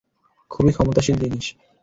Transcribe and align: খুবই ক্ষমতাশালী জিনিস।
খুবই 0.51 0.71
ক্ষমতাশালী 0.73 1.19
জিনিস। 1.23 1.45